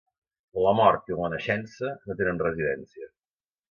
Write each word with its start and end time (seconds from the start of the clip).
La 0.67 0.73
mort 0.79 1.13
i 1.13 1.19
la 1.21 1.31
naixença 1.35 1.95
no 2.09 2.19
tenen 2.21 2.45
residència. 2.49 3.17